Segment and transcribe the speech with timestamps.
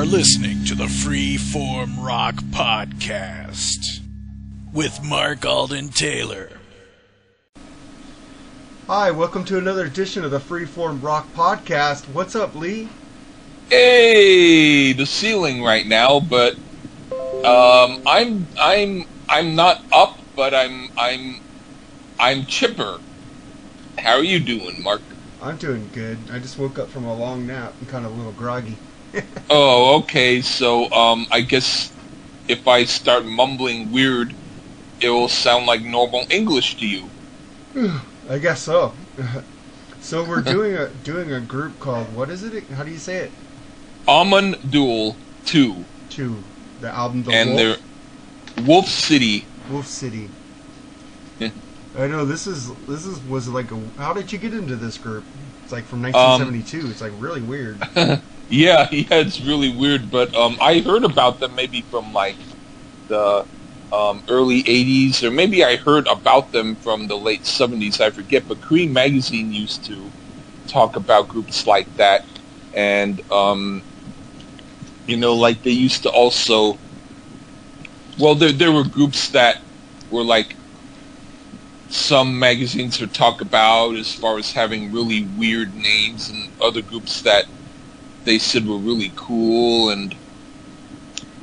[0.00, 4.00] are listening to the Freeform Rock Podcast
[4.72, 6.52] with Mark Alden Taylor.
[8.86, 12.08] Hi, welcome to another edition of the Freeform Rock Podcast.
[12.14, 12.88] What's up, Lee?
[13.68, 16.54] Hey, the ceiling right now, but
[17.44, 21.42] um, I'm I'm I'm not up, but I'm I'm
[22.18, 23.00] I'm chipper.
[23.98, 25.02] How are you doing, Mark?
[25.42, 26.16] I'm doing good.
[26.32, 27.74] I just woke up from a long nap.
[27.82, 28.78] I'm kind of a little groggy.
[29.50, 30.40] Oh, okay.
[30.40, 31.92] So um, I guess
[32.48, 34.34] if I start mumbling weird,
[35.00, 37.10] it will sound like normal English to you.
[38.28, 38.94] I guess so.
[40.00, 42.64] so we're doing a doing a group called what is it?
[42.70, 43.32] How do you say it?
[44.06, 46.44] Amon Düül Two, Two.
[46.80, 49.46] the album The and Wolf, they're Wolf City.
[49.68, 50.28] Wolf City.
[51.38, 51.50] Yeah.
[51.98, 53.80] I know this is this is was like a.
[53.96, 55.24] How did you get into this group?
[55.64, 56.90] It's like from Um, 1972.
[56.90, 57.80] it's like really weird.
[58.50, 62.38] Yeah, yeah, it's really weird, but um, I heard about them maybe from like
[63.08, 63.46] the
[63.92, 68.00] um, early '80s, or maybe I heard about them from the late '70s.
[68.00, 70.14] I forget, but Creem Magazine used to
[70.68, 72.22] talk about groups like that,
[72.74, 73.84] and um,
[75.06, 76.80] you know, like they used to also.
[78.18, 79.64] Well, there there were groups that
[80.10, 80.56] were like
[81.88, 87.22] some magazines would talk about as far as having really weird names, and other groups
[87.22, 87.46] that
[88.30, 90.14] they said were really cool and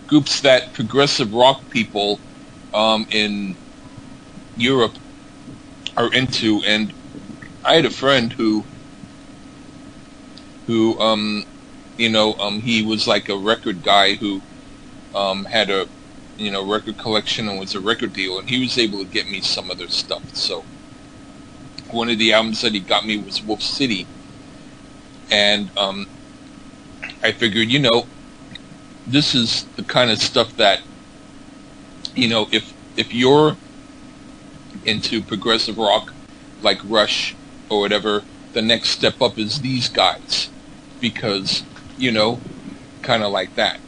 [0.08, 2.18] groups that progressive rock people
[2.74, 3.58] um, in
[4.56, 4.98] Europe
[5.98, 6.62] are into.
[6.66, 6.94] And
[7.66, 8.64] I had a friend who,
[10.66, 11.44] who, um,
[11.98, 14.42] you know, um, he was like a record guy who
[15.14, 15.90] um, had a,
[16.38, 19.30] you know, record collection and was a record dealer, and he was able to get
[19.30, 20.24] me some of their stuff.
[20.34, 20.64] So
[21.92, 24.08] one of the albums that he got me was Wolf City,
[25.30, 26.08] and um,
[27.24, 28.06] I figured, you know,
[29.06, 30.82] this is the kind of stuff that,
[32.16, 33.56] you know, if if you're
[34.86, 36.14] into progressive rock
[36.62, 37.36] like Rush
[37.70, 38.24] or whatever,
[38.54, 40.50] the next step up is these guys
[41.00, 41.64] because,
[41.98, 42.40] you know,
[43.02, 43.80] kind of like that.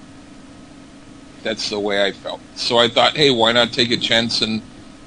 [1.44, 2.41] That's the way I felt.
[2.56, 4.61] So I thought, hey, why not take a chance and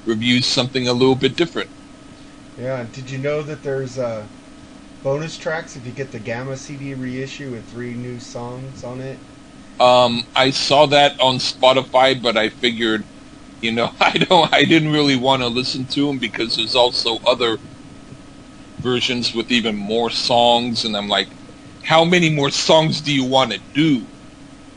[0.05, 1.69] review something a little bit different?
[2.59, 2.85] Yeah.
[2.91, 4.25] Did you know that there's uh,
[5.03, 9.23] bonus tracks if you get the Gamma CD reissue with three new songs on it?
[9.79, 13.05] Um, I saw that on Spotify, but I figured,
[13.61, 17.19] you know, I don't, I didn't really want to listen to them because there's also
[17.25, 17.59] other
[18.79, 21.35] versions with even more songs, and I'm like,
[21.83, 24.07] how many more songs do you want to do?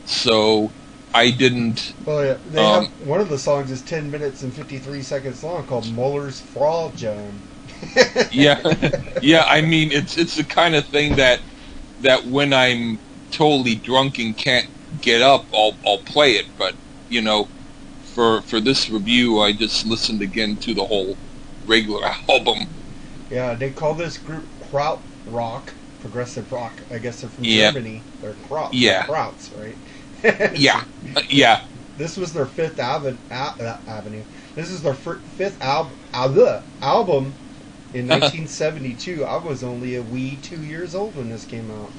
[0.05, 0.73] So
[1.13, 1.95] I didn't.
[2.05, 5.43] Well, yeah, they Um, have one of the songs is 10 minutes and 53 seconds
[5.43, 7.43] long called Muller's Fraud Jam.
[8.29, 8.61] Yeah,
[9.19, 9.45] yeah.
[9.47, 11.41] I mean, it's it's the kind of thing that
[11.99, 12.99] that when I'm
[13.31, 14.67] totally drunk and can't
[15.01, 16.47] get up, I'll I'll play it.
[16.57, 16.75] But
[17.07, 17.51] you know,
[18.01, 21.19] for for this review, I just listened again to the whole
[21.65, 22.67] regular album.
[23.29, 26.83] Yeah, they call this group Kraut Rock, progressive rock.
[26.89, 27.71] I guess they're from Yeah.
[27.71, 28.03] Germany.
[28.21, 28.71] They're Kraut.
[28.73, 29.03] Yeah.
[29.05, 29.77] Krauts, right?
[30.53, 30.83] Yeah,
[31.15, 31.61] uh, yeah.
[31.97, 34.23] This was their fifth aven- a- uh, avenue.
[34.55, 37.37] This is their fir- fifth al- al- album
[37.93, 39.23] in 1972.
[39.23, 41.91] I was only a wee two years old when this came out.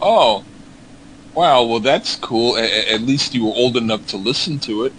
[0.00, 0.44] Oh,
[1.34, 1.64] wow.
[1.64, 2.56] Well, that's cool.
[2.56, 4.94] A- at least you were old enough to listen to it.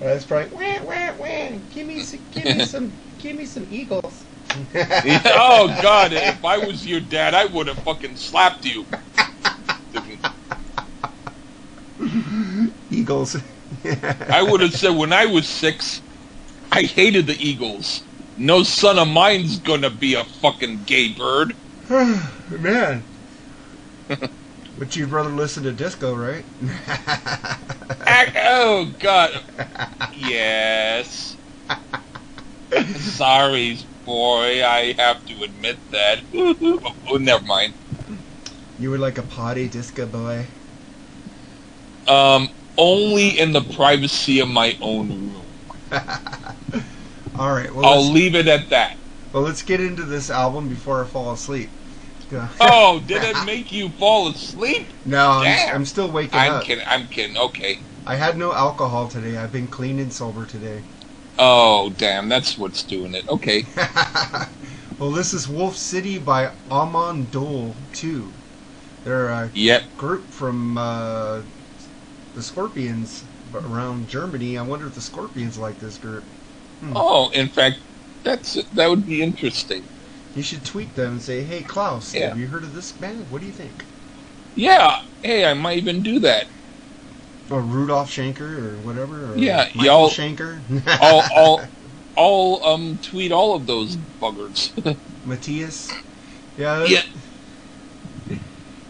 [0.00, 1.58] Was probably wah, wah, wah.
[1.70, 4.24] Give me some, give me some, give me some Eagles.
[4.74, 6.12] oh God!
[6.12, 8.86] If I was your dad, I would have fucking slapped you.
[12.90, 13.36] Eagles.
[13.84, 16.02] I would have said when I was six,
[16.72, 18.02] I hated the Eagles.
[18.36, 21.54] No son of mine's gonna be a fucking gay bird.
[22.50, 23.02] Man.
[24.78, 26.44] but you'd rather listen to disco, right?
[28.08, 29.30] Oh God.
[30.16, 31.36] Yes.
[32.94, 34.64] Sorry, boy.
[34.64, 36.20] I have to admit that.
[36.34, 37.74] oh, never mind.
[38.78, 40.46] you were like a potty disco boy.
[42.06, 42.48] Um,
[42.78, 45.46] only in the privacy of my own room.
[47.38, 47.74] All right.
[47.74, 48.98] Well, I'll leave it at that.
[49.32, 51.70] well, let's get into this album before I fall asleep.
[52.60, 54.92] Oh, did it make you fall asleep?
[55.04, 55.62] no, I'm.
[55.70, 56.66] I'm still waking I'm up.
[56.66, 56.84] kidding.
[56.88, 57.36] I'm kidding.
[57.36, 57.80] Okay.
[58.06, 59.36] I had no alcohol today.
[59.36, 60.86] I've been clean and sober today.
[61.38, 62.28] Oh, damn.
[62.28, 63.26] That's what's doing it.
[63.28, 63.68] Okay.
[64.98, 68.34] well, this is Wolf City by Amon Düül 2.
[69.04, 69.90] They're a Yep.
[69.96, 71.42] group from uh,
[72.34, 73.24] the Scorpions
[73.54, 74.58] around Germany.
[74.58, 76.30] I wonder if the Scorpions like this group.
[76.82, 77.76] Oh, in fact,
[78.22, 79.84] that's that would be interesting.
[80.34, 82.28] You should tweet them and say, "Hey Klaus, Yeah.
[82.28, 83.30] have you heard of this band?
[83.30, 83.84] What do you think?"
[84.54, 84.96] Yeah.
[85.22, 86.46] Hey, I might even do that.
[87.50, 89.32] Or Rudolf Schenker or whatever.
[89.32, 90.60] Or Yeah, Michael y'all- Schenker.
[91.00, 91.68] I'll, I'll,
[92.16, 94.72] I'll um tweet all of those buggers.
[95.24, 95.90] Matthias.
[96.58, 96.84] Yeah.
[96.84, 97.02] yeah.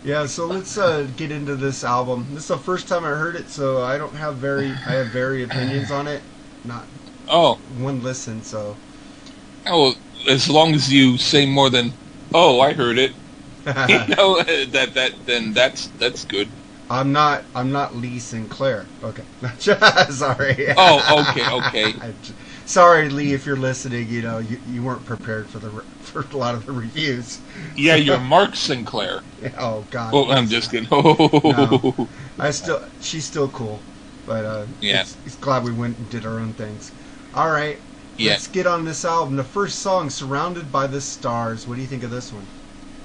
[0.04, 2.26] Yeah, so let's uh, get into this album.
[2.30, 5.08] This is the first time I heard it, so I don't have very I have
[5.08, 6.22] very opinions on it.
[6.64, 6.84] Not
[7.28, 7.56] Oh.
[7.78, 8.76] one listen, so
[9.66, 9.94] Oh.
[10.28, 11.92] As long as you say more than,
[12.34, 13.12] oh, I heard it.
[13.88, 16.48] you know that that then that's that's good.
[16.88, 18.86] I'm not I'm not Lee Sinclair.
[19.02, 19.24] Okay,
[19.58, 20.72] sorry.
[20.76, 22.14] Oh, okay, okay.
[22.64, 24.08] Sorry, Lee, if you're listening.
[24.08, 25.70] You know you, you weren't prepared for the
[26.00, 27.40] for a lot of the reviews.
[27.76, 29.20] Yeah, you're Mark Sinclair.
[29.58, 30.14] Oh God.
[30.14, 30.88] Oh, I'm just kidding.
[30.90, 32.08] Oh.
[32.38, 33.80] I still she's still cool,
[34.26, 35.00] but uh, Yeah.
[35.02, 36.92] it's, it's glad we went and did our own things.
[37.36, 37.78] All right,
[38.16, 38.32] Yeah.
[38.32, 39.36] let's get on this album.
[39.36, 42.48] The first song, "Surrounded by the Stars." What do you think of this one?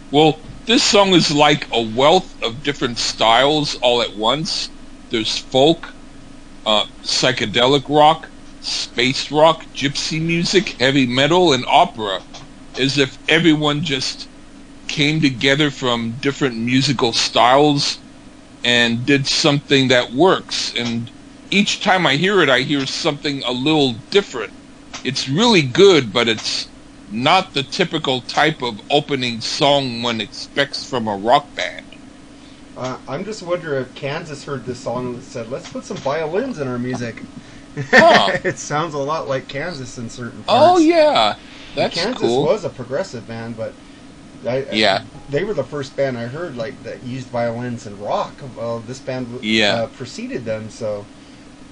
[0.10, 4.70] Well, this song is like a wealth of different styles all at once.
[5.10, 5.96] There's folk,
[6.66, 8.30] uh, psychedelic rock,
[8.62, 12.22] space rock, gypsy music, heavy metal, and opera,
[12.78, 14.30] as if everyone just
[14.88, 18.00] came together from different musical styles
[18.64, 20.74] and did something that works.
[20.74, 21.12] And
[21.52, 24.54] each time I hear it, I hear something a little different.
[25.04, 26.72] It's really good, but it's
[27.08, 31.98] not the typical type of opening song one expects from a rock band.
[32.76, 36.58] Uh, I'm just wondering if Kansas heard this song and said, "Let's put some violins
[36.60, 37.24] in our music."
[37.92, 38.32] Huh.
[38.44, 40.50] it sounds a lot like Kansas in certain parts.
[40.50, 41.36] Oh yeah,
[41.76, 42.44] that's Kansas cool.
[42.46, 43.74] was a progressive band, but
[44.48, 45.04] I, Yeah.
[45.30, 48.42] they were the first band I heard like that used violins and rock.
[48.56, 49.74] Well, this band Yeah.
[49.76, 51.06] uh, preceded them, so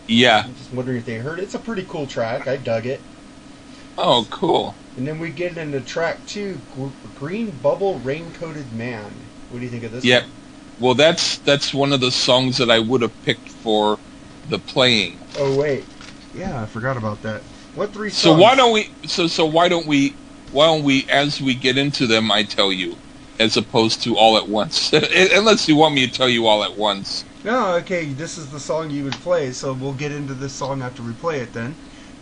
[0.10, 0.44] yeah.
[0.46, 1.44] I'm just wondering if they heard it.
[1.44, 2.48] It's a pretty cool track.
[2.48, 3.02] I dug it.
[3.98, 4.76] Oh, cool.
[4.98, 6.60] And then we get into track two,
[7.18, 9.12] Green Bubble Raincoated Man.
[9.50, 10.04] What do you think of this?
[10.04, 10.24] Yep.
[10.24, 10.32] one?
[10.80, 14.00] Well, that's that's one of the songs that I would have picked for
[14.50, 15.18] the playing.
[15.38, 15.86] Oh wait,
[16.34, 17.42] yeah, I forgot about that.
[17.76, 18.90] What three So why don't we?
[19.06, 20.16] So so why don't we?
[20.52, 21.06] Why don't we?
[21.10, 22.96] As we get into them, I tell you,
[23.40, 24.94] as opposed to all at once.
[24.94, 27.26] Unless you want me to tell you all at once.
[27.44, 30.82] No, okay, this is the song you would play, so we'll get into this song
[30.82, 31.76] after we play it then.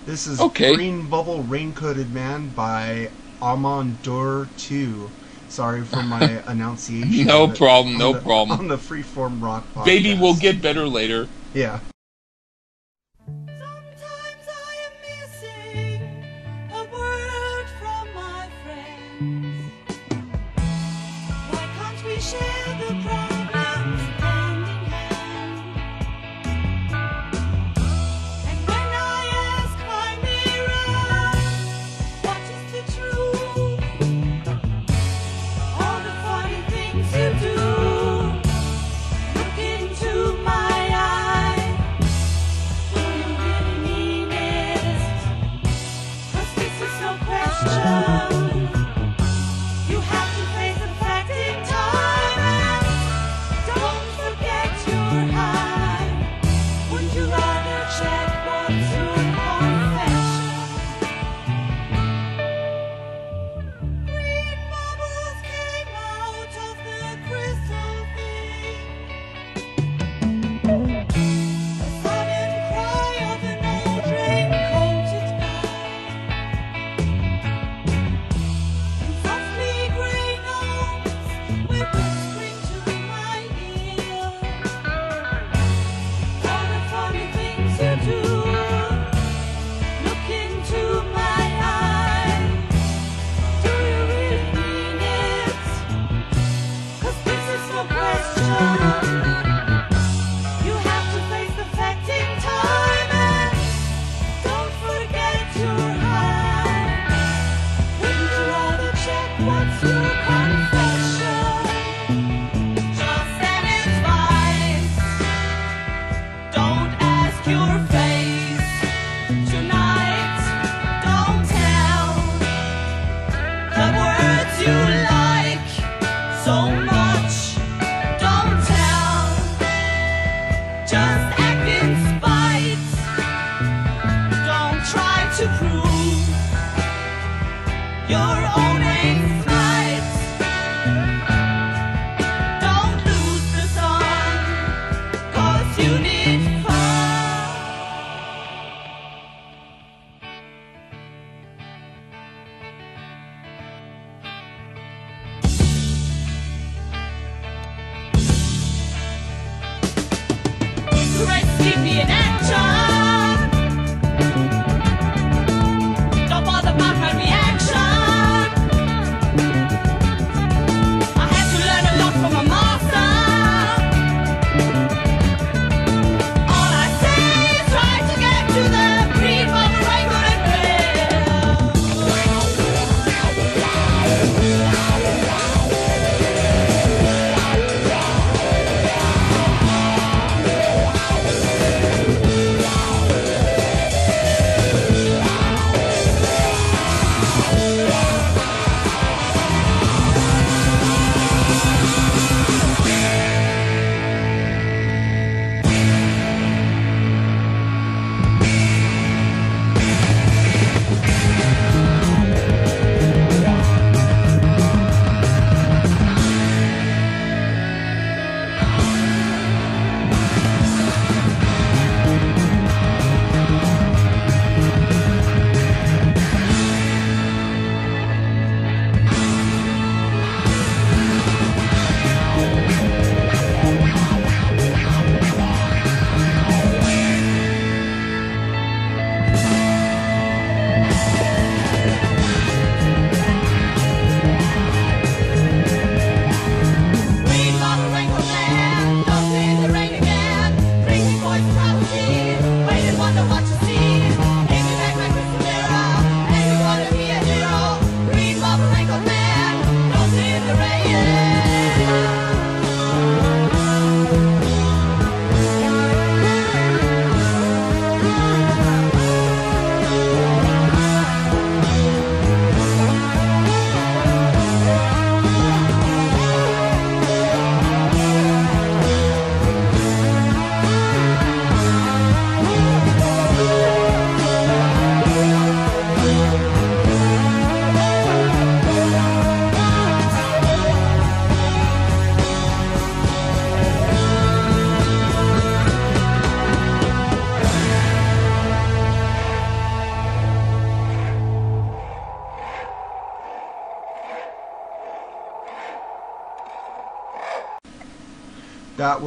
[0.05, 0.75] This is Okay.
[0.75, 3.09] Green Bubble Raincoated Man by
[3.41, 5.09] Amon Düül 2.
[5.49, 7.25] Sorry for my enunciation.
[7.25, 8.59] No problem, on no the- problem.
[8.59, 9.85] On the Freeform Rock podcast.
[9.85, 11.27] Baby, we'll get better later.
[11.53, 11.79] Yeah.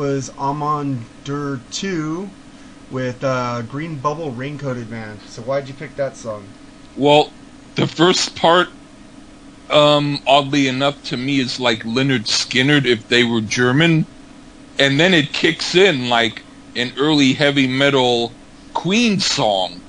[0.01, 2.31] Was Amon Düül 2
[2.91, 5.19] with uh, Green Bubble Raincoated Man.
[5.27, 6.47] So why'd you pick that song?
[6.97, 7.31] Well,
[7.75, 8.71] the first part,
[9.69, 14.07] um, oddly enough to me, is like Lynyrd Skynyrd if they were German,
[14.79, 18.33] and then it kicks in like an early heavy metal
[18.73, 19.83] Queen song.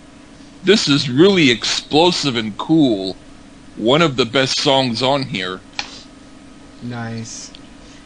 [0.61, 3.15] This is really explosive and cool.
[3.77, 5.61] One of the best songs on here.
[6.83, 7.50] Nice.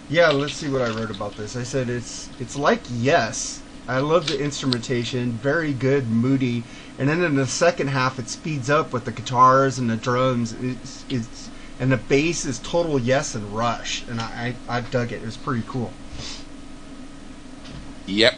[0.10, 1.56] Yeah, let's see what I wrote about this.
[1.56, 3.62] I said it's it's like Yes.
[3.88, 6.64] I love the instrumentation, very good, moody,
[6.98, 10.54] and then in the second half it speeds up with the guitars and the drums.
[10.54, 15.12] It's it's and the bass is total Yes and Rush, and I I, I dug
[15.12, 15.22] it.
[15.22, 15.92] It was pretty cool.
[18.08, 18.36] Yep.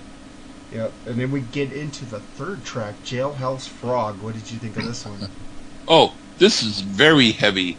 [0.73, 0.93] Yep.
[1.05, 4.21] And then we get into the third track, Jailhouse Frog.
[4.21, 5.29] What did you think of this one?
[5.87, 7.77] Oh, this is very heavy.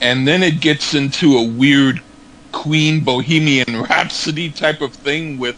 [0.00, 2.00] And then it gets into a weird
[2.52, 5.56] Queen Bohemian Rhapsody type of thing with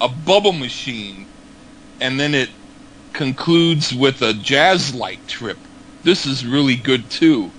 [0.00, 1.26] a bubble machine.
[2.00, 2.50] And then it
[3.12, 5.58] concludes with a jazz like trip.
[6.02, 7.50] This is really good too.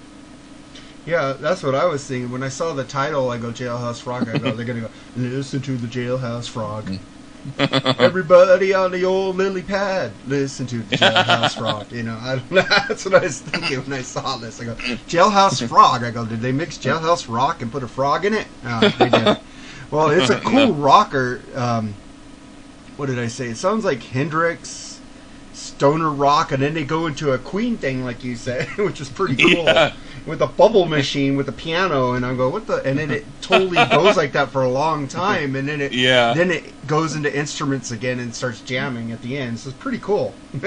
[1.05, 2.31] Yeah, that's what I was thinking.
[2.31, 4.29] When I saw the title, I go Jailhouse Frog.
[4.29, 6.85] I go, they're gonna go listen to the Jailhouse Frog.
[6.85, 6.99] Mm.
[7.59, 11.91] Everybody on the old lily pad, listen to Jailhouse Frog.
[11.91, 12.61] You know, I don't know.
[12.87, 14.61] That's what I was thinking when I saw this.
[14.61, 16.03] I go Jailhouse Frog.
[16.03, 18.47] I go, did they mix Jailhouse Rock and put a frog in it?
[18.63, 19.37] No, they did.
[19.91, 21.41] Well, it's a cool rocker.
[21.55, 21.93] Um,
[22.97, 23.49] what did I say?
[23.49, 24.99] It sounds like Hendrix,
[25.53, 29.09] stoner rock, and then they go into a Queen thing, like you said, which is
[29.09, 29.65] pretty cool.
[29.65, 29.93] Yeah.
[30.25, 32.81] With a bubble machine with a piano, and I go, what the?
[32.85, 36.33] And then it totally goes like that for a long time, and then it Yeah.
[36.33, 39.59] then it goes into instruments again and starts jamming at the end.
[39.59, 40.39] So it's pretty cool.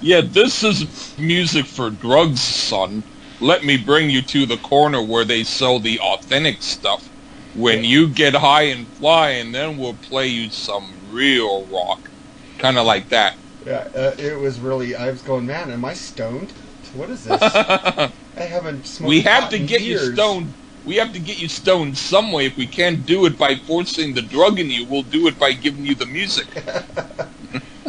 [0.00, 3.04] Yeah, this is music for drugs, son.
[3.40, 7.10] Let me bring you to the corner where they sell the authentic stuff.
[7.54, 12.10] When you get high and fly, and then we'll play you some real rock.
[12.58, 13.34] Kind of like that.
[13.64, 14.94] yeah, uh, it was really.
[14.94, 16.54] I was going, man, am I stoned?
[16.94, 17.40] What is this?
[17.42, 19.08] I haven't smoked.
[19.08, 20.52] we have to get you stoned.
[20.84, 22.46] We have to get you stoned some way.
[22.46, 25.52] If we can't do it by forcing the drug in you, we'll do it by
[25.52, 26.46] giving you the music.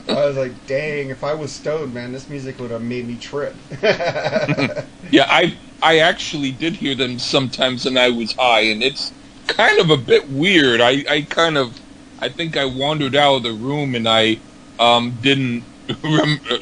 [0.07, 3.17] I was like, dang, if I was stoned, man, this music would have made me
[3.17, 3.55] trip.
[5.12, 9.12] Yeah, I I actually did hear them sometimes when I was high, and it's
[9.48, 10.81] kind of a bit weird.
[10.81, 11.79] I, I kind of
[12.19, 14.38] I think I wandered out of the room and I
[14.79, 15.63] um, didn't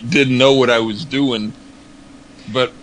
[0.09, 1.53] didn't know what I was doing.
[2.53, 2.73] But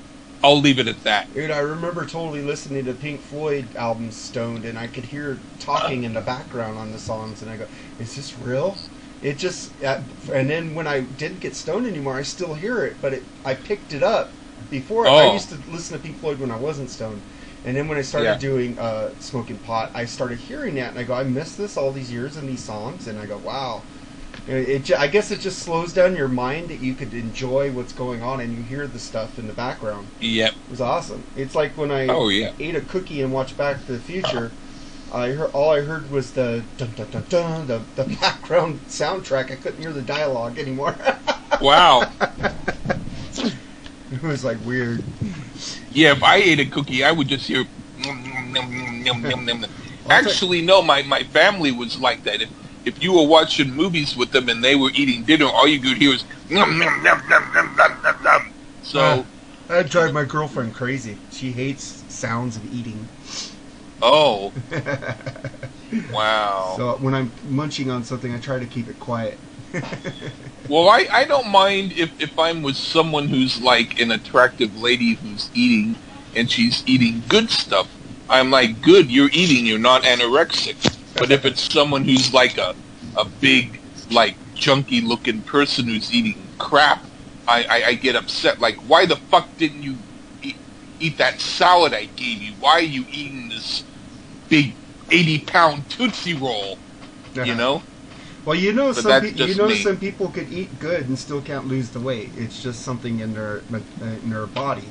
[0.42, 1.32] I'll leave it at that.
[1.34, 6.04] Dude, I remember totally listening to Pink Floyd albums stoned, and I could hear talking
[6.04, 7.66] in the background on the songs, and I go,
[7.98, 8.78] "Is this real?"
[9.20, 13.12] It just, and then when I didn't get stoned anymore, I still hear it, but
[13.14, 14.32] it, I picked it up
[14.70, 15.08] before.
[15.08, 15.16] Oh.
[15.16, 17.22] I used to listen to Pink Floyd when I wasn't stoned,
[17.64, 18.38] and then when I started Yeah.
[18.38, 21.90] doing uh, smoking pot, I started hearing that, and I go, "I missed this all
[21.90, 23.82] these years in these songs," and I go, "Wow."
[24.47, 27.92] It, it, I guess it just slows down your mind that you could enjoy what's
[27.92, 30.07] going on, and you hear the stuff in the background.
[30.21, 30.52] Yep.
[30.52, 31.23] It was awesome.
[31.37, 32.52] It's like when I Oh yeah.
[32.59, 34.50] ate a cookie and watched Back to the Future.
[35.12, 39.50] I heard all I heard was the dun dun dun dun the, the background soundtrack.
[39.50, 40.95] I couldn't hear the dialogue anymore.
[41.61, 42.09] Wow.
[44.12, 45.02] it was like weird.
[45.90, 47.64] Yeah, if I ate a cookie, I would just hear.
[50.09, 50.83] Actually, no.
[50.83, 52.42] My, my family was like that.
[52.42, 52.50] If
[52.85, 55.97] if you were watching movies with them and they were eating dinner, all you could
[55.97, 56.25] hear was.
[56.50, 59.25] "Nom, nom, nom, nom, nom, nom, nom, nom." So, Uh.
[59.68, 61.18] That'd drive my girlfriend crazy.
[61.30, 63.06] She hates sounds of eating.
[64.00, 64.50] oh
[66.12, 66.75] wow.
[66.76, 69.38] So when I'm munching on something, I try to keep it quiet.
[70.68, 75.14] Well, I, I don't mind if, if I'm with someone who's like an attractive lady
[75.14, 75.97] who's eating
[76.37, 77.88] and she's eating good stuff.
[78.28, 80.98] I'm like, good, you're eating, you're not anorexic.
[81.18, 82.75] But if it's someone who's like a,
[83.16, 87.04] a big, like, junky looking person who's eating crap,
[87.46, 88.60] I, I, I get upset.
[88.60, 89.96] Like, why the fuck didn't you
[90.42, 90.56] eat,
[91.00, 92.52] eat that salad I gave you?
[92.60, 93.84] Why are you eating this
[94.48, 94.75] big
[95.10, 96.78] 80 pound Tootsie Roll?
[97.34, 97.54] You uh-huh.
[97.54, 97.82] know?
[98.44, 99.75] Well, you know, But some pe- you know me.
[99.75, 102.30] some people could eat good and still can't lose the weight.
[102.38, 103.58] It's just something in their
[104.00, 104.84] in their body.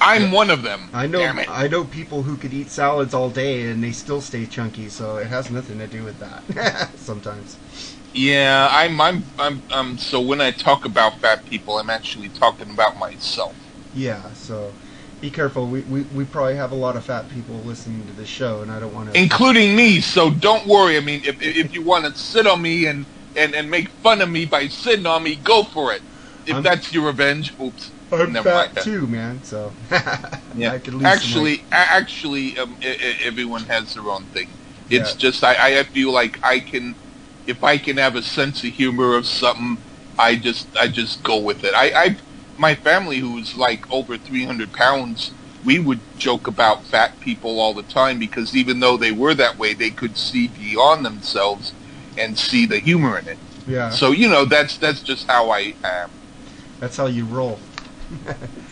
[0.00, 0.90] I'm one of them.
[0.92, 1.20] I know.
[1.48, 5.16] I know people who could eat salads all day and they still stay chunky, so
[5.16, 6.92] it has nothing to do with that.
[6.96, 7.58] Sometimes.
[8.12, 9.98] Yeah, I'm, I'm, I'm, um.
[9.98, 13.56] So when I talk about fat people, I'm actually talking about myself.
[13.92, 14.72] Yeah, so
[15.20, 15.66] be careful.
[15.66, 18.70] We, we, we probably have a lot of fat people listening to this show, and
[18.70, 19.20] I don't want to.
[19.20, 20.00] including me.
[20.00, 20.96] So don't worry.
[20.96, 24.22] I mean, if if you want to sit on me and and and make fun
[24.22, 26.02] of me by sitting on me, go for it.
[26.46, 27.90] If I'm- that's your revenge, oops.
[28.12, 28.84] I'm never fat mind.
[28.84, 29.42] too, man.
[29.42, 29.72] So
[30.56, 30.72] Yeah.
[30.72, 34.48] I could lose Actually, actually, um, I- I- everyone has their own thing.
[34.88, 35.18] It's Yeah.
[35.18, 36.94] just I, I feel like I can,
[37.46, 39.78] if I can have a sense of humor of something,
[40.18, 41.74] I just I just go with it.
[41.74, 42.16] I, I
[42.56, 45.32] my family who's like over 300 pounds,
[45.64, 49.58] we would joke about fat people all the time because even though they were that
[49.58, 51.72] way, they could see beyond themselves
[52.16, 53.38] and see the humor in it.
[53.66, 56.10] yeah, So you know that's that's just how I am.
[56.80, 57.58] that's how you roll.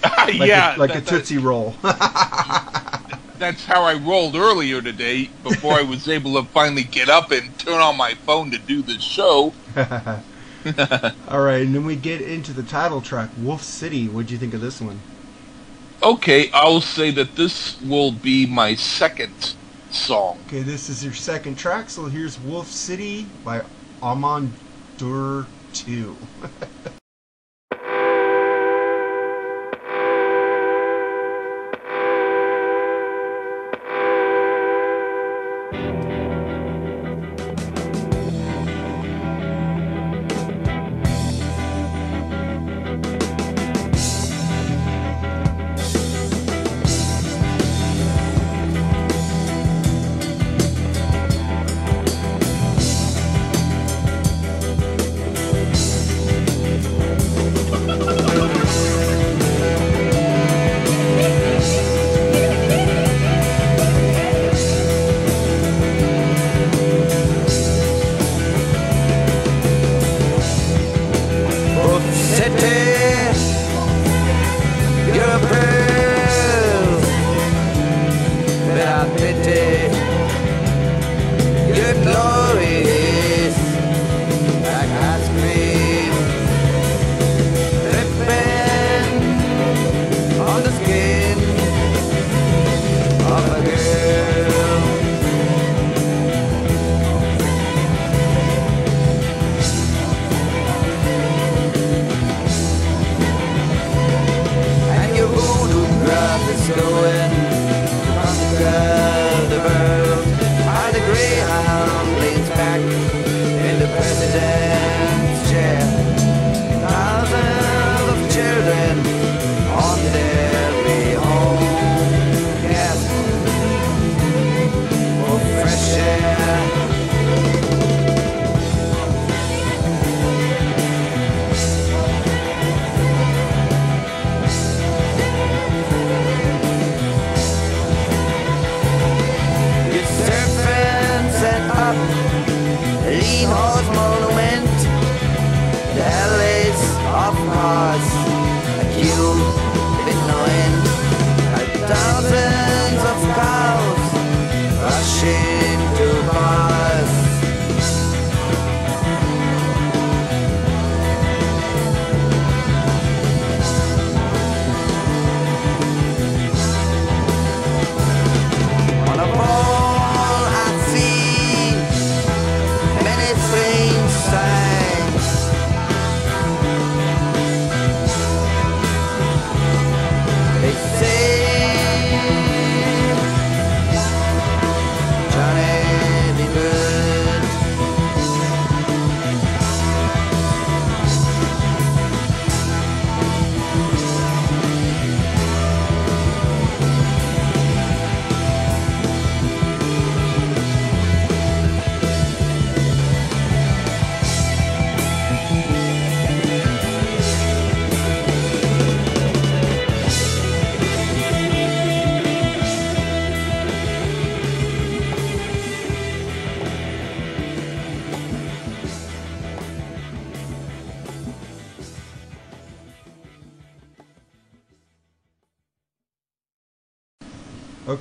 [0.03, 1.75] Like yeah, a, like that- a that- tootsie roll.
[3.38, 7.57] that's how I rolled earlier today before I was able to finally get up and
[7.59, 9.53] turn on my phone to do the show.
[11.29, 14.09] All right, and then we get into the title track, Wolf City.
[14.09, 15.01] What'd you think of this one?
[16.03, 19.55] Okay, I'll say that this will be my second
[19.90, 20.38] song.
[20.47, 23.62] Okay, this is your second track, so here's Wolf City by
[24.03, 24.53] Amon
[24.99, 26.16] Düül 2.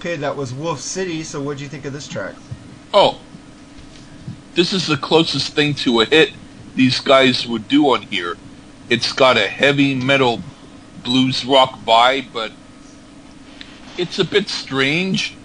[0.03, 1.23] Okay, that was Wolf City.
[1.23, 2.35] So what do you think of this track?
[2.93, 3.21] Oh,
[4.53, 6.33] this is the closest thing to a hit
[6.75, 8.35] these guys would do on here.
[8.89, 10.41] It's got a heavy metal
[11.05, 12.51] blues rock vibe, but
[13.97, 15.37] it's a bit strange.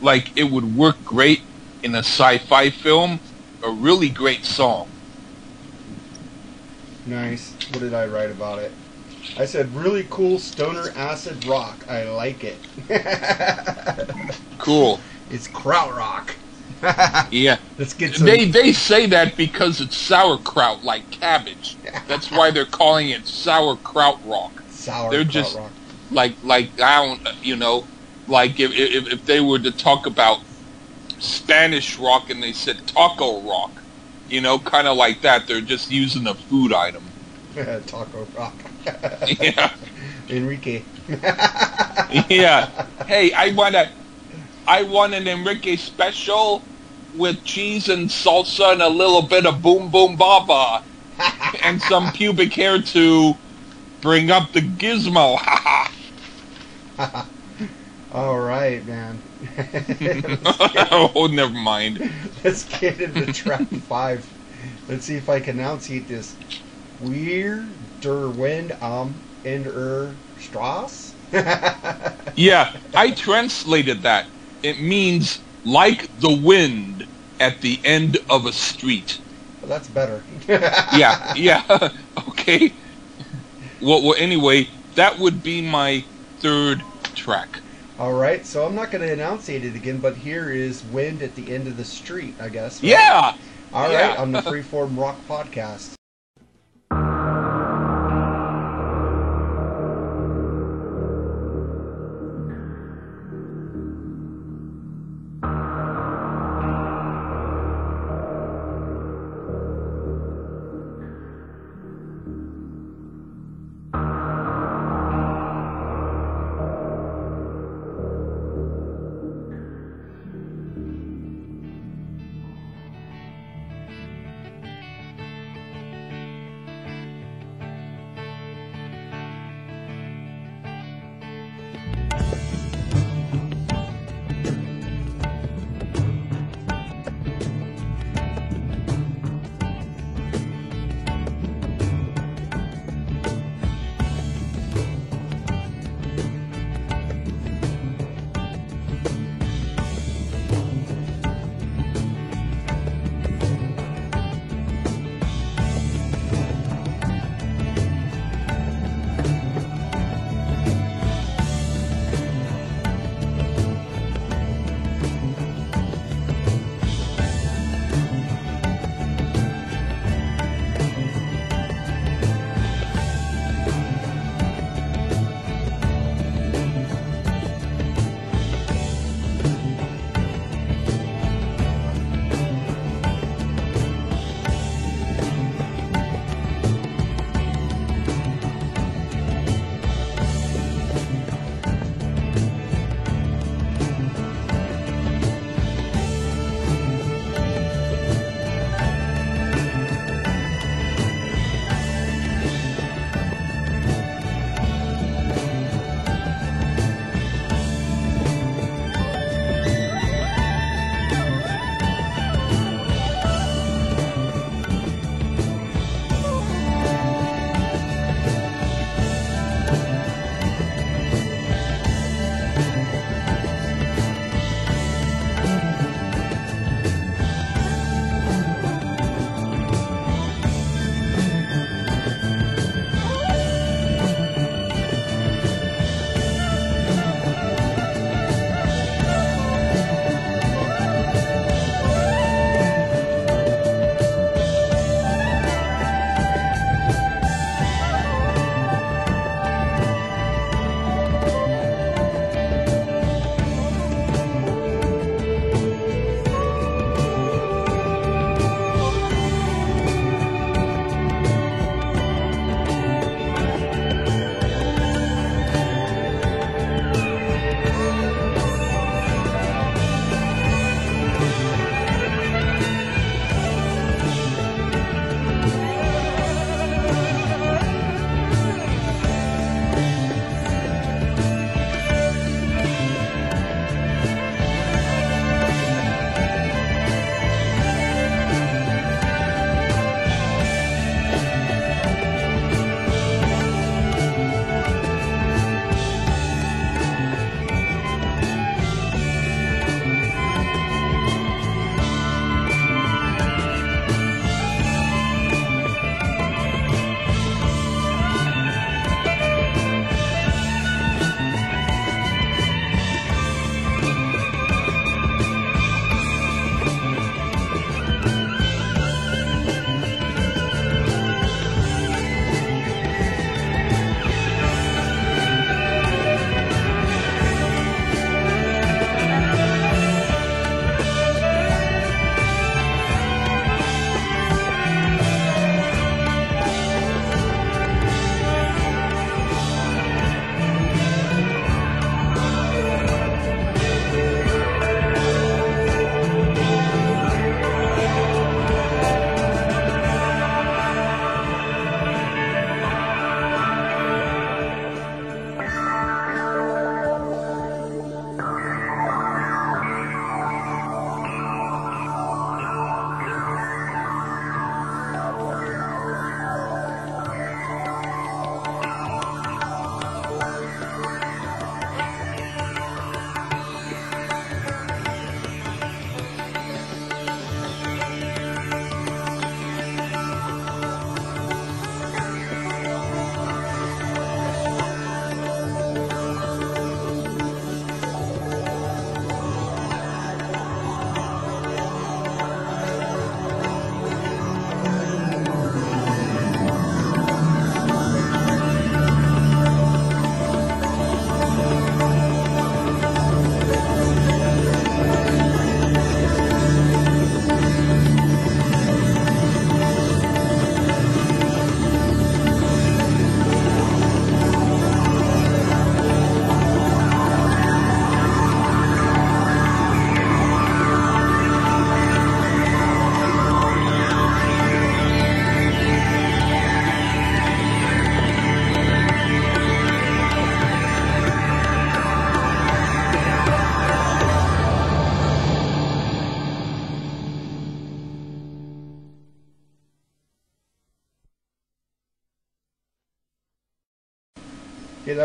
[0.00, 1.40] Like it would work great
[1.82, 3.18] in a sci-fi film.
[3.64, 4.88] A really great song.
[7.04, 7.52] Nice.
[7.70, 8.70] What did I write about it?
[9.38, 11.86] I said really cool stoner acid rock.
[11.88, 12.58] I like it.
[14.58, 15.00] Cool.
[15.30, 16.30] it's krautrock.
[17.30, 17.58] Yeah.
[17.78, 18.26] Let's get some.
[18.26, 21.76] They they say that because it's sauerkraut like cabbage.
[22.08, 24.62] That's why they're calling it sauerkraut rock.
[24.70, 25.70] sour they're just- krautrock.
[26.10, 27.86] Like like I don't you know
[28.28, 30.40] like if if if they were to talk about
[31.20, 33.70] Spanish rock and they said taco rock,
[34.28, 35.46] you know, kind of like that.
[35.46, 37.04] They're just using a food item.
[37.86, 38.64] Taco rock.
[39.40, 39.70] Yeah.
[40.28, 40.82] Enrique.
[42.28, 42.70] yeah.
[43.06, 43.90] Hey, I want a,
[44.66, 46.64] I want an Enrique special
[47.14, 50.82] with cheese and salsa and a little bit of boom boom baba
[51.62, 53.34] and some pubic hair to
[54.00, 55.38] bring up the gizmo.
[58.12, 59.22] All right, man.
[60.44, 62.00] oh, never mind.
[62.44, 64.30] Let's get into track five.
[64.88, 66.36] Let's see if I can enunciate this.
[67.02, 67.66] Weir
[68.00, 71.14] der Wind am in er Strasse?
[72.34, 74.26] Yeah, I translated that.
[74.62, 77.06] It means like the wind
[77.38, 79.20] at the end of a street.
[79.60, 80.22] Well, that's better.
[80.48, 81.62] Yeah, yeah.
[82.28, 82.72] okay.
[83.80, 86.04] Well, well, anyway, that would be my
[86.38, 86.82] third
[87.14, 87.60] track.
[87.98, 91.34] All right, so I'm not going to enunciate it again, but here is Wind at
[91.34, 92.82] the End of the Street, I guess.
[92.82, 92.90] right?
[92.90, 93.34] Yeah.
[93.72, 94.16] All right, yeah.
[94.16, 95.94] on the Freeform Rock Podcast.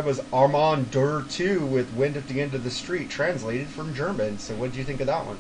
[0.07, 4.39] Was Amon Düül 2 with Wind at the End of the Street, translated from German.
[4.39, 5.37] So what do you think of that one?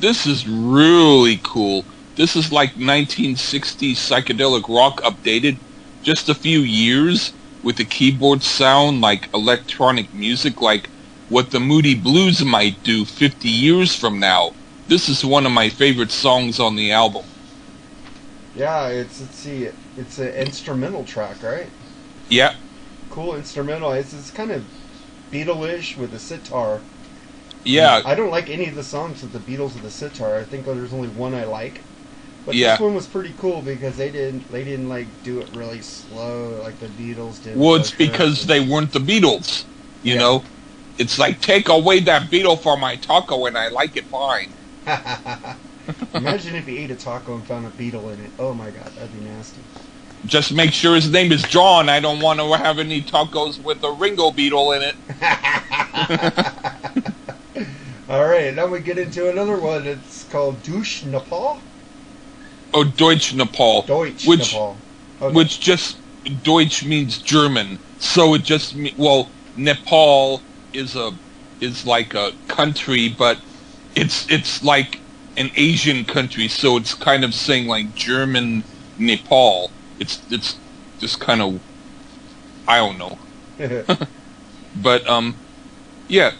[0.00, 1.84] This is really cool.
[2.16, 5.58] This is like 1960s psychedelic rock updated
[6.02, 10.88] just a few years with the keyboard sound like electronic music like
[11.28, 14.54] what the Moody Blues might do 50 years from now.
[14.88, 17.26] This is one of my favorite songs on the album.
[18.56, 21.68] Yeah, it's let's see, it's an instrumental track, right?
[22.28, 22.56] Yeah,
[23.14, 23.92] Cool instrumental.
[23.92, 24.66] It's it's kind of
[25.32, 26.82] Beatle-ish with the sitar.
[27.64, 30.36] yeah, I don't like any of the songs with the Beatles with the sitar.
[30.36, 31.82] I think there's only one I like.
[32.44, 32.58] But Yeah.
[32.60, 36.60] this one was pretty cool because they didn't they didn't like do it really slow
[36.62, 37.62] like the Beatles did.
[37.62, 39.66] Well, it's because they weren't the Beatles.
[40.02, 40.18] You Yeah.
[40.18, 40.44] know,
[40.98, 44.56] it's like take away that beetle from my taco, and I like it fine.
[46.14, 48.34] Imagine if you ate a taco and found a beetle in it.
[48.38, 49.68] Oh my god, that'd be nasty.
[50.26, 51.88] Just make sure his name is John.
[51.88, 54.94] I don't want to have any tacos with a Ringo Beetle in it.
[58.08, 59.86] All right, now we get into another one.
[59.86, 61.60] It's called Douche Nepal.
[62.72, 64.76] Oh, Deutsch Nepal, Deutsch which Nepal.
[65.20, 65.20] Okay.
[65.20, 65.98] Oh, which just
[66.42, 71.12] Deutsch means German, so it just well Nepal is a
[71.60, 73.38] is like a country, but
[73.94, 75.00] it's it's like
[75.36, 78.64] an Asian country, so it's kind of saying like German
[78.98, 79.70] Nepal.
[79.98, 80.58] It's it's
[80.98, 81.60] just kind of
[82.66, 83.18] I don't know.
[84.74, 85.40] But um,
[86.08, 86.32] yeah,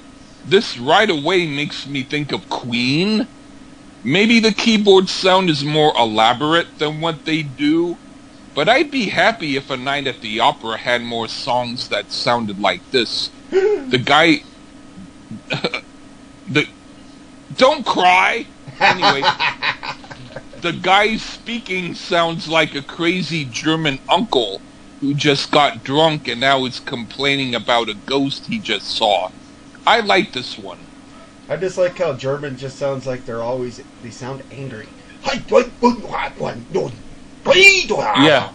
[0.45, 3.29] this right away makes me think of Queen.
[4.03, 7.99] Maybe the keyboard sound is more elaborate than what they do,
[8.55, 12.59] but I'd be happy if a night at the opera had more songs that sounded
[12.59, 13.31] like this.
[13.87, 14.45] The guy,
[16.47, 16.69] the
[17.57, 18.47] don't cry.
[18.81, 19.33] Anyway,
[20.65, 24.63] the guy speaking sounds like a crazy German uncle
[25.01, 29.31] who just got drunk and now is complaining about a ghost he just saw.
[29.87, 30.79] I like this one.
[31.51, 34.89] I just like how German just sounds like they're always they sound angry.
[38.25, 38.51] Yeah.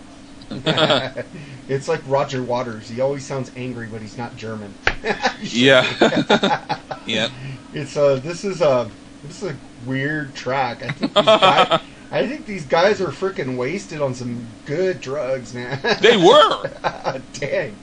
[1.70, 2.90] it's like Roger Waters.
[2.90, 4.74] He always sounds angry, but he's not German.
[5.44, 5.86] Yeah.
[7.06, 7.30] yeah.
[7.72, 8.90] It's uh this is a
[9.24, 10.84] this is a weird track.
[10.84, 15.54] I think these guys, I think these guys are freaking wasted on some good drugs,
[15.54, 15.80] man.
[16.02, 17.22] They were.
[17.34, 17.76] Dang.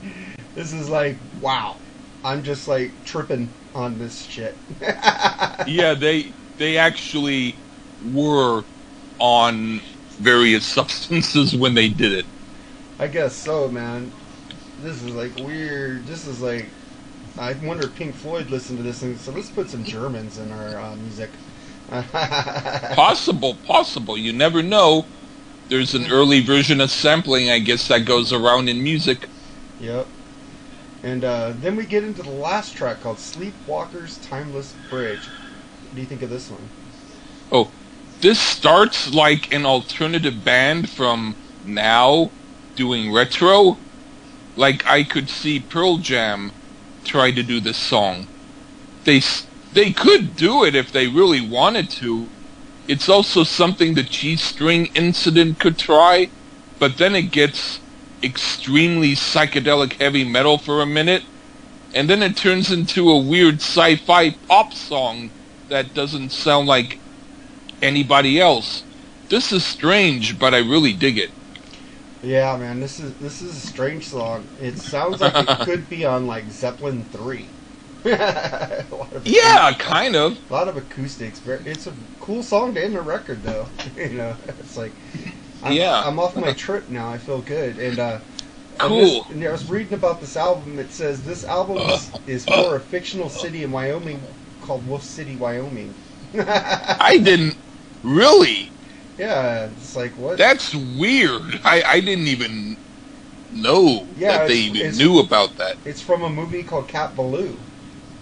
[0.53, 1.77] This is like wow.
[2.23, 4.55] I'm just like tripping on this shit.
[5.67, 7.55] Yeah, they they actually
[8.13, 8.63] were
[9.19, 12.25] on various substances when they did it.
[12.99, 14.11] I guess so, man.
[14.81, 16.05] This is like weird.
[16.05, 16.65] This is like.
[17.37, 20.51] I wonder if Pink Floyd listened to this and said, let's put some Germans in
[20.51, 21.29] our uh, music.
[21.89, 24.17] Possible, possible.
[24.17, 25.05] You never know.
[25.69, 29.27] There's an early version of sampling, I guess, that goes around in music.
[29.79, 30.07] Yep.
[31.03, 35.19] And uh, then we get into the last track called Sleepwalker's Timeless Bridge.
[35.19, 36.69] What do you think of this one?
[37.51, 37.71] Oh,
[38.19, 42.31] this starts like an alternative band from now
[42.75, 43.77] doing retro.
[44.55, 46.51] Like I could see Pearl Jam
[47.03, 48.27] try to do this song.
[49.03, 49.21] They
[49.73, 52.27] they could do it if they really wanted to.
[52.87, 56.29] It's also something the G-string incident could try,
[56.79, 57.79] but then it gets
[58.23, 61.23] extremely psychedelic heavy metal for a minute,
[61.93, 65.31] and then it turns into a weird sci-fi pop song
[65.69, 66.99] that doesn't sound like
[67.81, 68.83] anybody else.
[69.29, 71.31] This is strange, but I really dig it.
[72.23, 74.47] Yeah, man, this is this is a strange song.
[74.59, 77.47] It sounds like it could be on like Zeppelin 3.
[79.23, 80.39] Yeah, kind of.
[80.49, 81.41] a lot of acoustics.
[81.45, 83.69] It's a cool song to end a record, though.
[83.95, 84.95] you know, it's like,
[85.63, 86.03] I'm, Yeah.
[86.03, 87.09] I'm off my trip now.
[87.09, 88.21] I feel good, and uh,
[88.79, 89.25] Cool.
[89.25, 90.79] this- and I was reading about this album.
[90.79, 94.29] It says this album is, is for a fictional city in Wyoming
[94.61, 95.97] called Wolf City, Wyoming.
[96.99, 97.57] I didn't
[98.03, 98.71] really.
[99.17, 100.37] yeah, it's like what?
[100.37, 101.59] That's weird.
[101.63, 102.77] I, I didn't even
[103.49, 105.77] know Yeah, that they even knew about that.
[105.85, 107.66] It's from a movie called Cat Ballou.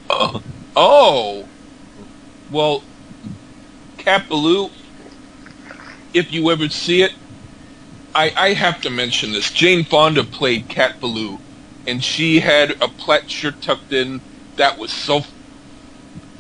[0.10, 0.42] Oh,
[0.76, 1.48] oh.
[2.52, 2.84] well,
[3.98, 4.70] Cat Ballou.
[6.14, 7.14] If you ever see it,
[8.14, 9.52] I I have to mention this.
[9.52, 11.40] Jane Fonda played Cat Ballou,
[11.86, 14.22] and she had a plaid shirt tucked in
[14.56, 15.26] that was so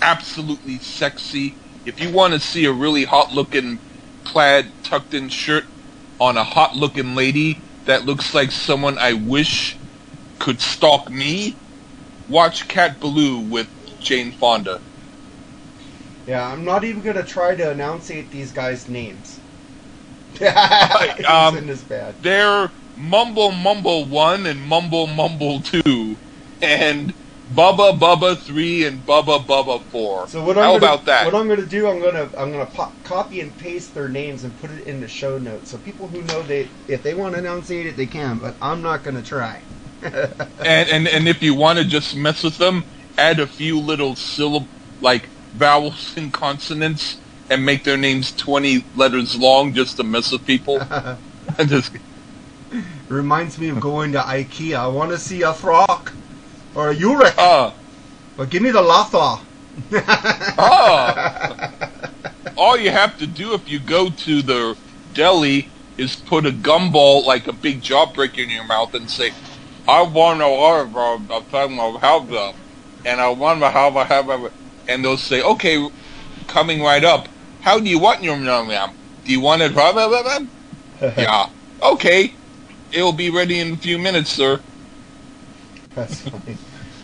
[0.01, 1.56] absolutely sexy.
[1.86, 3.80] If you want to see a really hot looking
[4.23, 5.65] plaid tucked in shirt
[6.19, 9.77] on a hot looking lady that looks like someone I wish
[10.40, 11.56] could stalk me,
[12.30, 13.69] watch Cat Ballou with
[14.00, 14.82] Jane Fonda.
[16.28, 19.40] Yeah, I'm not even gonna try to enunciate these guys' names.
[21.28, 22.15] um, Isn't this bad?
[22.21, 26.17] They're Mumble Mumble 1 and Mumble Mumble 2.
[26.62, 27.13] and
[27.54, 30.28] Bubba Bubba three and Bubba Bubba four.
[30.28, 31.26] So what I'm How gonna, about that?
[31.26, 33.94] What I'm going to do, I'm going to I'm going to pop, copy and paste
[33.94, 35.69] their names and put it in the show notes.
[35.69, 38.40] So people who know they, if they want to enunciate it, they can.
[38.40, 39.62] But I'm not going to try.
[40.60, 42.83] and, and and if you want to just mess with them,
[43.17, 44.67] add a few little syllab
[45.01, 47.17] like vowels and consonants,
[47.49, 50.79] and make their names twenty letters long just to mess with people.
[51.67, 51.93] Just
[53.08, 54.75] Reminds me of going to IKEA.
[54.75, 56.12] I want to see a frog
[56.73, 57.73] or a Urek, ah
[58.37, 59.39] but give me the Latha.
[60.58, 61.71] ah.
[62.58, 64.77] All you have to do if you go to the
[65.13, 69.31] deli is put a gumball like a big jawbreaker in your mouth and say,
[69.88, 72.56] "I want to order from a time of help them,
[73.06, 74.52] and I want to have a have a,"
[74.88, 75.90] and they'll say, "Okay,
[76.48, 77.27] coming right up.
[77.62, 78.92] How do you want your yum yum?
[79.25, 80.48] Do you want it?" Blah, blah, blah, blah?"
[81.17, 81.50] yeah.
[81.81, 82.33] Okay.
[82.92, 84.62] It'll be ready in a few minutes, sir.
[85.96, 86.58] That's funny.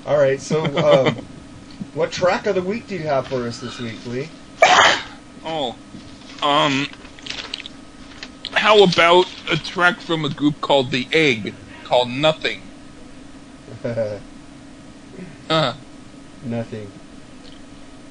[0.06, 1.16] All right, so um,
[1.94, 4.30] what track of the week do you have for us this week, Lee?
[5.44, 5.76] Oh,
[6.44, 6.88] um,
[8.54, 12.62] how about a track from a group called The Egg called Nothing?
[15.50, 15.74] Uh,
[16.46, 16.90] Nothing.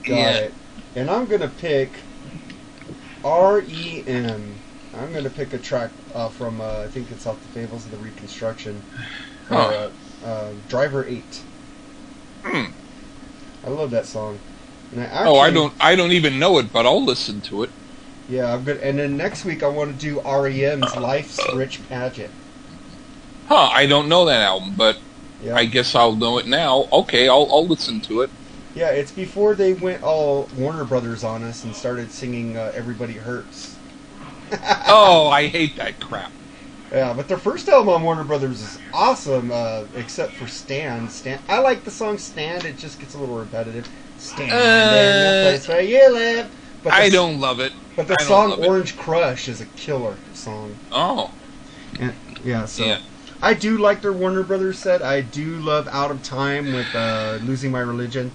[0.05, 0.37] Got yeah.
[0.37, 0.55] it.
[0.95, 1.91] And I'm gonna pick
[3.25, 4.55] R E M.
[4.95, 7.93] I'm gonna pick a track uh, from uh, I think it's off the Fables of
[7.93, 8.83] the Reconstruction.
[9.49, 9.57] Huh.
[10.23, 11.43] uh, uh, Driver Eight.
[12.43, 12.73] Hmm.
[13.65, 14.39] I love that song.
[14.93, 17.63] And I actually, Oh, I don't, I don't even know it, but I'll listen to
[17.63, 17.71] it.
[18.29, 18.81] Yeah, I'm good.
[18.81, 22.31] And then next week I want to do REM's Life's Rich Pageant.
[23.49, 23.71] Huh?
[23.73, 24.99] I don't know that album, but
[25.43, 25.57] Yeah.
[25.57, 26.87] I guess I'll know it now.
[26.93, 28.31] Okay, I'll, I'll listen to it.
[28.75, 33.15] Yeah, it's before they went all Warner Brothers on us and started singing uh, "Everybody
[33.15, 33.79] Hurts."
[34.87, 36.33] Oh, I hate that crap.
[36.93, 41.11] Yeah, but their first album on Warner Brothers is awesome, uh, except for Stand.
[41.13, 41.41] Stand.
[41.49, 42.65] I like the song Stand.
[42.65, 43.89] It just gets a little repetitive.
[44.17, 46.51] Stand in the Uh, place where you live.
[46.83, 47.73] But the, I don't love it.
[47.97, 48.67] But the song love it.
[48.69, 50.77] Orange Crush is a killer song.
[50.93, 51.35] Oh,
[52.45, 52.99] Yeah, so yeah.
[53.43, 55.03] I do like their Warner Brothers set.
[55.03, 58.31] I do love Out of Time with uh, Losing My Religion.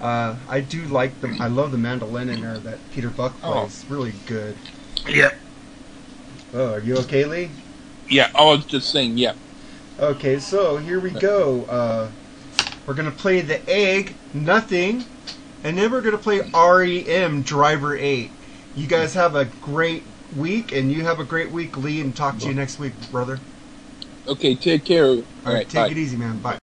[0.00, 1.34] Uh, I do like the.
[1.40, 3.52] I love the mandolin in there that Peter Buck Oh.
[3.52, 3.84] plays.
[3.88, 4.56] Really good.
[5.08, 5.30] Yeah.
[6.52, 7.50] Oh, are you okay, Lee?
[8.08, 9.34] Yeah, I was just saying, yeah.
[9.98, 11.62] Okay, so here we go.
[11.64, 12.08] Uh,
[12.86, 15.04] we're gonna play the egg, nothing,
[15.64, 18.30] and then we're gonna play REM Driver Eight.
[18.74, 20.02] You guys have a great
[20.36, 22.00] week, and you have a great week, Lee.
[22.00, 23.38] And talk to you next week, brother.
[24.28, 25.06] Okay, take care.
[25.06, 25.88] All All right, right, take bye.
[25.88, 26.38] it easy, man.
[26.38, 26.61] Bye.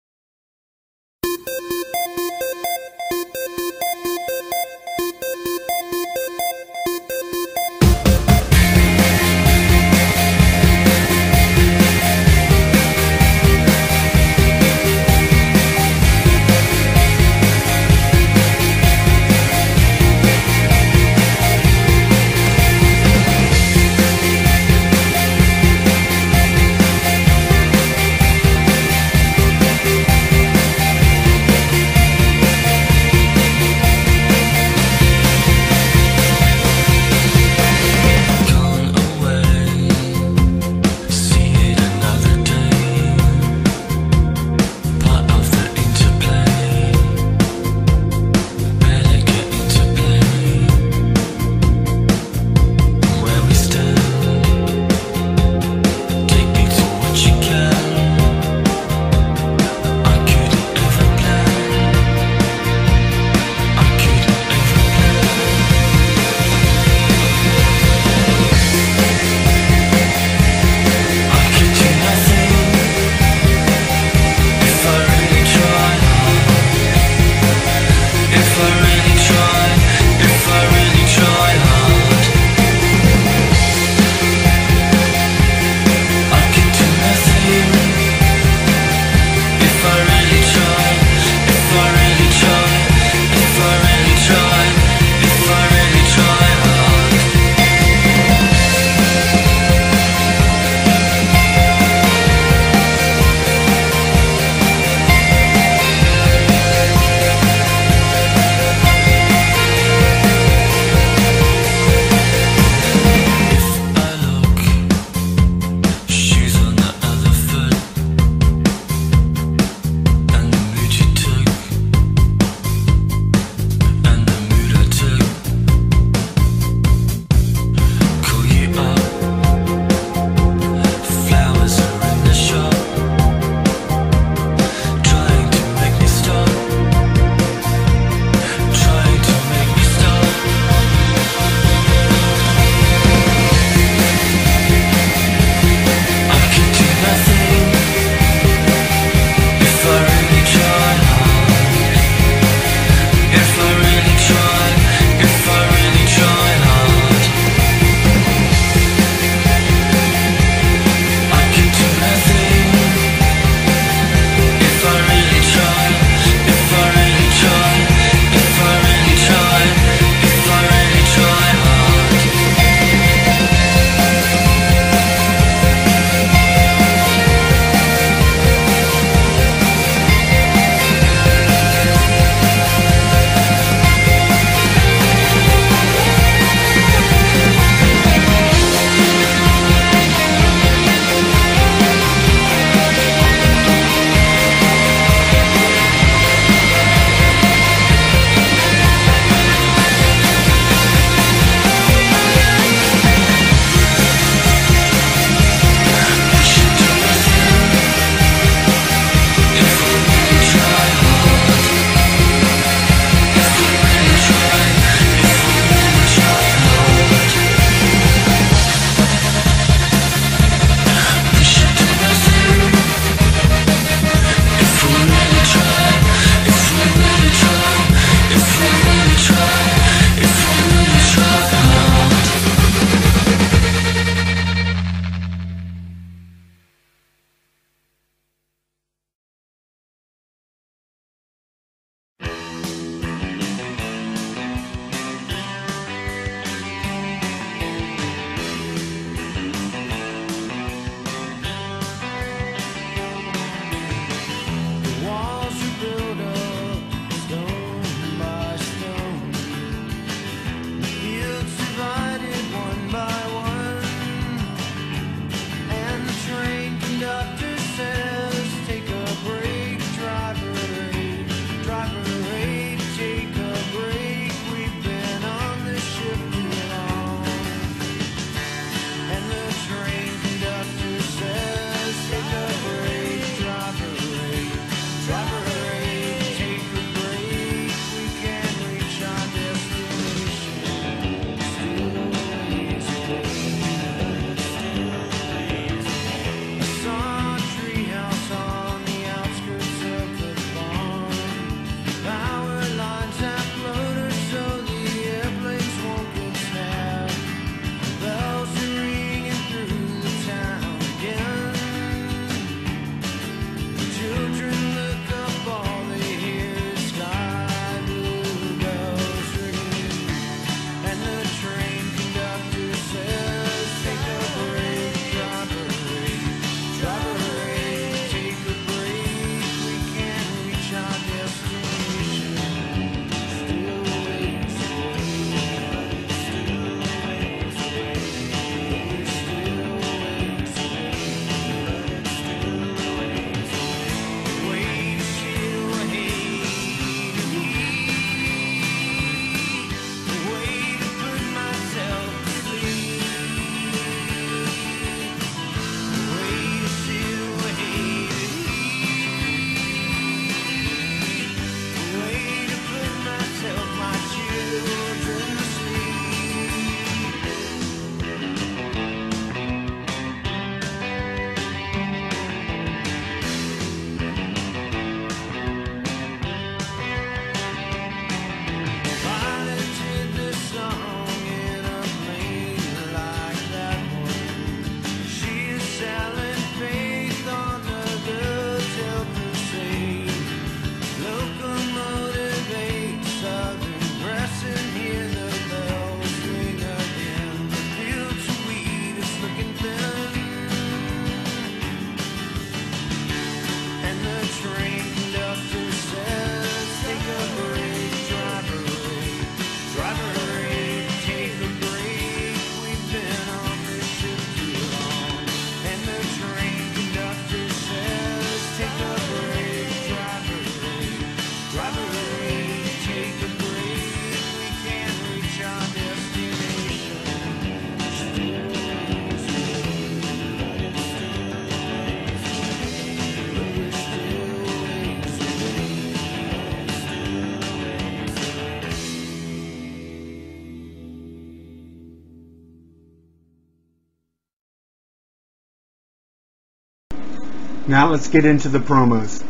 [447.71, 449.23] Now let's get into the promos.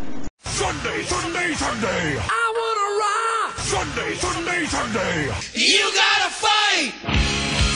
[0.46, 2.18] Sunday, Sunday, Sunday.
[2.18, 3.60] I wanna rock!
[3.60, 5.26] Sunday, Sunday, Sunday.
[5.54, 6.92] You gotta fight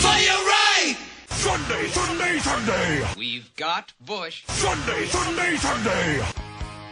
[0.01, 0.97] for your right.
[1.27, 3.07] Sunday, Sunday, Sunday.
[3.15, 4.43] We've got Bush.
[4.47, 6.25] Sunday, Sunday, Sunday.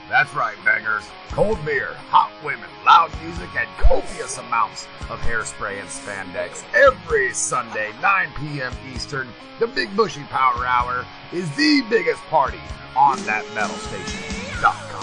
[0.07, 1.05] That's right, bangers.
[1.31, 6.63] Cold beer, hot women, loud music, and copious amounts of hairspray and spandex.
[6.75, 8.73] Every Sunday, 9 p.m.
[8.93, 12.61] Eastern, the Big Bushy Power Hour is the biggest party
[12.95, 15.01] on that metal station.com.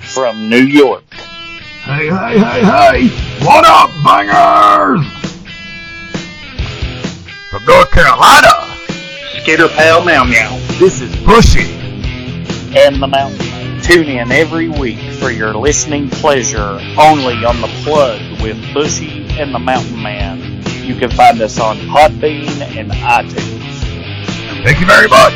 [0.00, 1.04] From New York,
[1.84, 3.44] Hey, hey, hey, hey!
[3.44, 5.06] What up, bangers?
[7.50, 8.76] From North Carolina,
[9.42, 11.72] Skitter Pal Meow Meow, this is Bushy.
[12.76, 18.20] and the Mountain Tune in every week for your listening pleasure only on The Plug
[18.42, 20.62] with Bushy and the Mountain Man.
[20.84, 23.58] You can find us on Podbean and iTunes.
[24.64, 25.34] Thank you very much.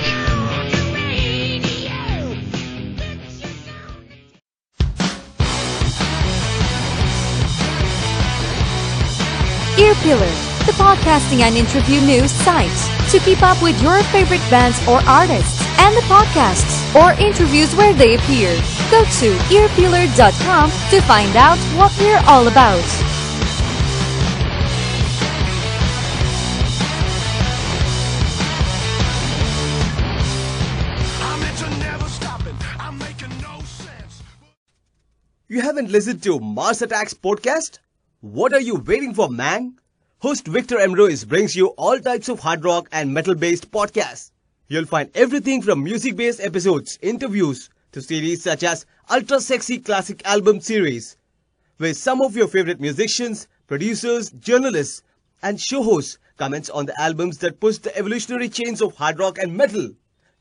[9.79, 12.71] Earpillar, the podcasting and interview news site.
[13.11, 17.93] To keep up with your favorite bands or artists and the podcasts or interviews where
[17.93, 18.55] they appear,
[18.93, 22.85] go to earpillar.com to find out what we're all about.
[35.49, 37.79] You haven't listened to Mars Attacks podcast?
[38.21, 39.77] What are you waiting for, man?
[40.19, 40.93] Host Victor M.
[40.93, 44.33] Ruiz brings you all types of hard rock and metal based podcasts.
[44.69, 50.21] You'll find everything from music based episodes, interviews, to series such as Ultra Sexy Classic
[50.27, 51.17] Album Series,
[51.77, 55.03] where some of your favorite musicians, producers, journalists,
[55.43, 59.39] and show hosts comments on the albums that push the evolutionary chains of hard rock
[59.39, 59.91] and metal.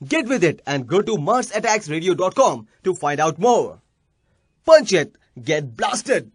[0.07, 3.81] Get with it and go to MarsAttacksRadio.com to find out more.
[4.65, 6.31] Punch it, get blasted.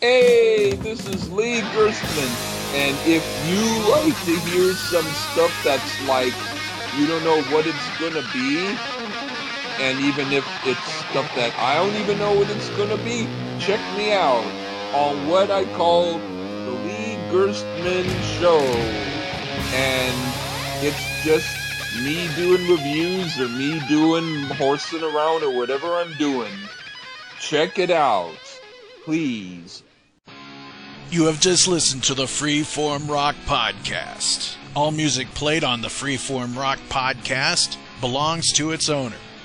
[0.00, 6.34] Hey, this is Lee Gerstmann, and if you like to hear some stuff that's like
[6.98, 8.76] you don't know what it's gonna be,
[9.80, 13.80] and even if it's stuff that I don't even know what it's gonna be, check
[13.96, 14.44] me out
[14.94, 18.06] on what I call the Lee Gerstmann
[18.38, 18.60] Show,
[19.74, 21.46] and it's just
[22.02, 26.52] me doing reviews or me doing horsing around or whatever I'm doing.
[27.40, 28.34] Check it out,
[29.04, 29.82] please.
[31.10, 34.56] You have just listened to the Freeform Rock Podcast.
[34.74, 39.16] All music played on the Freeform Rock Podcast belongs to its owner.